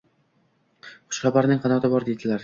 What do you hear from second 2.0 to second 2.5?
deydilar